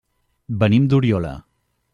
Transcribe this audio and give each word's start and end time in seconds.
Venim 0.63 0.87
d'Oriola. 0.95 1.37